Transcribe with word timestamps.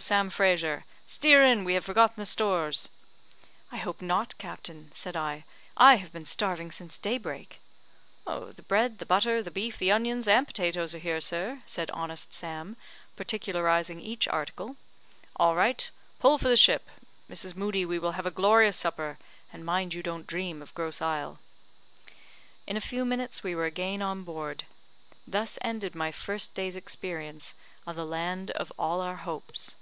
Sam 0.00 0.28
Frazer! 0.28 0.84
steer 1.06 1.44
in, 1.44 1.62
we 1.62 1.74
have 1.74 1.84
forgotten 1.84 2.16
the 2.16 2.26
stores." 2.26 2.88
"I 3.70 3.76
hope 3.76 4.02
not, 4.02 4.36
captain," 4.38 4.90
said 4.92 5.14
I; 5.14 5.44
"I 5.76 5.94
have 5.98 6.10
been 6.12 6.24
starving 6.24 6.72
since 6.72 6.98
daybreak." 6.98 7.60
"The 8.26 8.64
bread, 8.66 8.98
the 8.98 9.06
butter, 9.06 9.40
the 9.40 9.52
beef, 9.52 9.78
the 9.78 9.92
onions, 9.92 10.26
and 10.26 10.48
potatoes 10.48 10.96
are 10.96 10.98
here, 10.98 11.20
sir," 11.20 11.62
said 11.64 11.92
honest 11.92 12.34
Sam, 12.34 12.76
particularizing 13.14 14.00
each 14.00 14.26
article. 14.26 14.74
"All 15.36 15.54
right; 15.54 15.88
pull 16.18 16.38
for 16.38 16.48
the 16.48 16.56
ship. 16.56 16.88
Mrs. 17.30 17.54
Moodie, 17.54 17.84
we 17.86 18.00
will 18.00 18.12
have 18.18 18.26
a 18.26 18.32
glorious 18.32 18.76
supper, 18.76 19.16
and 19.52 19.64
mind 19.64 19.94
you 19.94 20.02
don't 20.02 20.26
dream 20.26 20.60
of 20.60 20.74
Grosse 20.74 21.00
Isle." 21.02 21.38
In 22.66 22.76
a 22.76 22.80
few 22.90 23.04
minutes 23.04 23.44
we 23.44 23.54
were 23.54 23.64
again 23.66 24.02
on 24.02 24.24
board. 24.24 24.64
Thus 25.24 25.56
ended 25.62 25.94
my 25.94 26.10
first 26.10 26.52
day's 26.56 26.74
experience 26.74 27.54
of 27.86 27.94
the 27.94 28.04
land 28.04 28.50
of 28.50 28.72
all 28.76 29.00
our 29.00 29.18
hopes. 29.22 29.76